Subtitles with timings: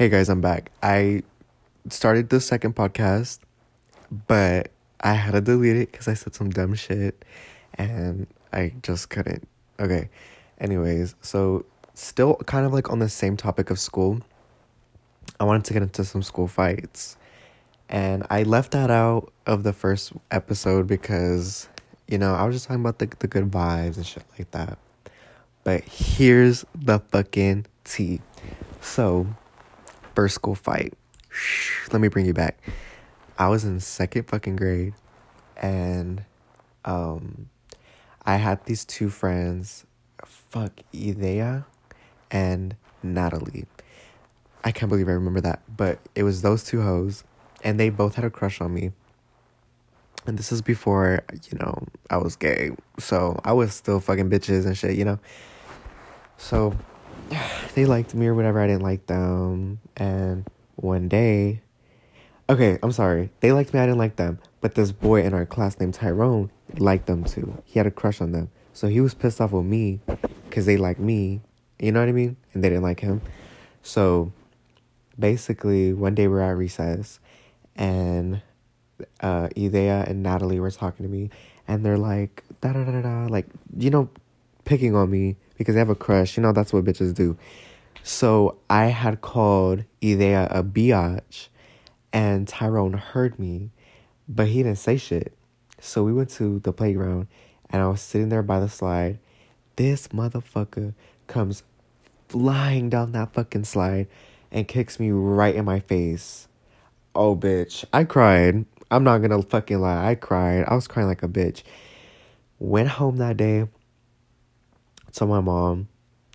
[0.00, 0.72] Hey guys, I'm back.
[0.82, 1.24] I
[1.90, 3.38] started the second podcast,
[4.26, 7.22] but I had to delete it because I said some dumb shit
[7.74, 9.46] and I just couldn't.
[9.78, 10.08] Okay.
[10.58, 14.22] Anyways, so still kind of like on the same topic of school.
[15.38, 17.18] I wanted to get into some school fights.
[17.90, 21.68] And I left that out of the first episode because,
[22.08, 24.78] you know, I was just talking about the, the good vibes and shit like that.
[25.62, 28.22] But here's the fucking tea.
[28.80, 29.26] So,
[30.14, 30.94] first school fight.
[31.92, 32.58] Let me bring you back.
[33.38, 34.94] I was in second fucking grade
[35.56, 36.24] and
[36.84, 37.48] um
[38.24, 39.86] I had these two friends,
[40.24, 41.66] fuck Idea
[42.30, 43.66] and Natalie.
[44.62, 47.24] I can't believe I remember that, but it was those two hoes
[47.64, 48.92] and they both had a crush on me.
[50.26, 52.72] And this is before, you know, I was gay.
[52.98, 55.18] So I was still fucking bitches and shit, you know?
[56.36, 56.74] So
[57.74, 58.60] they liked me or whatever.
[58.60, 59.80] I didn't like them.
[59.96, 61.62] And one day,
[62.48, 63.30] okay, I'm sorry.
[63.40, 63.80] They liked me.
[63.80, 64.38] I didn't like them.
[64.60, 67.62] But this boy in our class named Tyrone liked them too.
[67.64, 68.50] He had a crush on them.
[68.72, 70.00] So he was pissed off with me
[70.48, 71.40] because they liked me.
[71.78, 72.36] You know what I mean?
[72.52, 73.22] And they didn't like him.
[73.82, 74.32] So
[75.18, 77.20] basically, one day we we're at recess
[77.76, 78.42] and
[79.22, 81.30] uh, Idea and Natalie were talking to me.
[81.66, 84.10] And they're like, da da da da, like, you know,
[84.64, 86.38] picking on me because they have a crush.
[86.38, 87.36] You know, that's what bitches do.
[88.02, 91.48] So I had called Idea a biatch,
[92.14, 93.70] and Tyrone heard me,
[94.26, 95.34] but he didn't say shit.
[95.78, 97.26] So we went to the playground,
[97.68, 99.18] and I was sitting there by the slide.
[99.76, 100.94] This motherfucker
[101.26, 101.62] comes
[102.30, 104.06] flying down that fucking slide
[104.50, 106.48] and kicks me right in my face.
[107.14, 107.84] Oh, bitch.
[107.92, 108.64] I cried.
[108.90, 110.08] I'm not gonna fucking lie.
[110.08, 110.64] I cried.
[110.66, 111.64] I was crying like a bitch.
[112.58, 113.68] Went home that day
[115.14, 115.88] to my mom,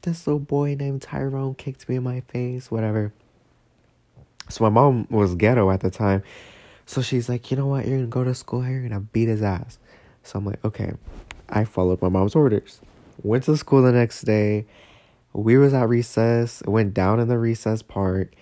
[0.04, 3.14] this little boy named Tyrone kicked me in my face, whatever.
[4.50, 6.24] So my mom was ghetto at the time.
[6.86, 7.88] So she's like, you know what?
[7.88, 8.62] You're gonna go to school.
[8.62, 8.80] Here.
[8.80, 9.80] You're gonna beat his ass.
[10.24, 10.94] So I'm like, okay.
[11.50, 12.82] I followed my mom's orders.
[13.24, 14.66] Went to school the next day.
[15.34, 16.62] We was at recess.
[16.66, 18.36] Went down in the recess part.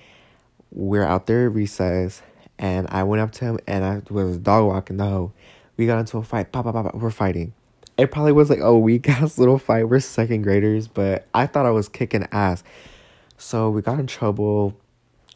[0.72, 2.22] We're out there at recess,
[2.58, 5.32] and I went up to him and I was dog walking the hoe.
[5.78, 6.52] We got into a fight.
[6.52, 6.96] Pop, pop, pop.
[6.96, 7.54] We're fighting
[7.98, 9.90] it probably was like a weak ass little fight.
[9.90, 12.64] We're second graders, but I thought I was kicking ass.
[13.38, 14.78] So we got in trouble,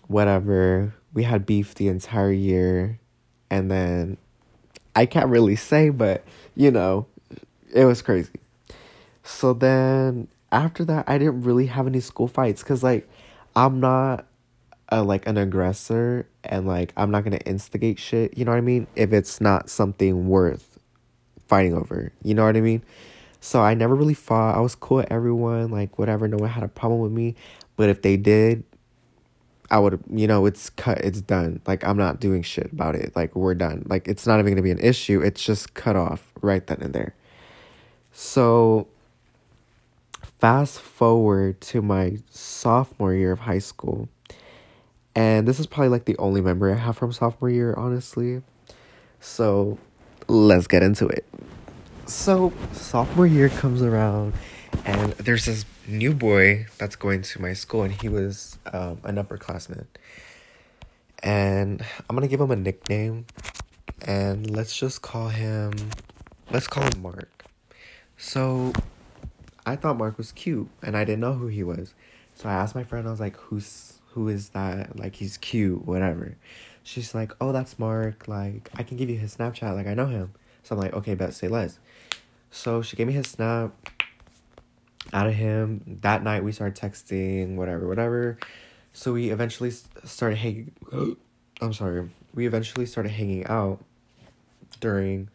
[0.08, 0.94] whatever.
[1.14, 3.00] We had beef the entire year.
[3.50, 4.18] And then
[4.96, 6.24] I can't really say, but
[6.56, 7.08] you know,
[7.74, 8.40] it was crazy.
[9.24, 13.08] So then after that, I didn't really have any school fights because, like,
[13.56, 14.26] I'm not
[14.90, 18.38] a, like an aggressor and like I'm not gonna instigate shit.
[18.38, 18.88] You know what I mean?
[18.96, 20.67] If it's not something worth
[21.48, 22.12] fighting over.
[22.24, 22.84] You know what I mean?
[23.40, 24.56] So I never really fought.
[24.56, 26.28] I was cool with everyone, like whatever.
[26.28, 27.36] No one had a problem with me.
[27.76, 28.64] But if they did,
[29.70, 31.62] I would, you know, it's cut, it's done.
[31.68, 33.16] Like I'm not doing shit about it.
[33.16, 33.84] Like we're done.
[33.88, 35.22] Like it's not even gonna be an issue.
[35.22, 37.16] It's just cut off right then and there.
[38.12, 38.88] So
[40.40, 44.10] fast forward to my sophomore year of high school.
[45.16, 48.42] And this is probably like the only memory I have from sophomore year, honestly.
[49.20, 49.80] So
[50.28, 51.26] let's get into it.
[52.06, 54.34] So, sophomore year comes around,
[54.86, 59.16] and there's this new boy that's going to my school, and he was um, an
[59.16, 59.86] upperclassman.
[61.24, 63.26] And I'm gonna give him a nickname,
[64.06, 65.74] and let's just call him,
[66.52, 67.46] let's call him Mark.
[68.18, 68.74] So,
[69.66, 71.94] I thought Mark was cute, and I didn't know who he was.
[72.36, 74.98] So I asked my friend, I was like, "Who's who is that?
[74.98, 76.38] Like, he's cute, whatever."
[76.88, 78.28] She's like, oh, that's Mark.
[78.28, 79.76] Like, I can give you his Snapchat.
[79.76, 80.32] Like, I know him.
[80.64, 81.80] So I'm like, okay, bet, say less.
[82.50, 83.72] So she gave me his Snap
[85.12, 86.00] out of him.
[86.02, 88.38] That night we started texting, whatever, whatever.
[88.94, 89.72] So we eventually
[90.06, 90.72] started hanging.
[91.62, 92.10] I'm sorry.
[92.34, 93.84] We eventually started hanging out
[94.80, 95.30] during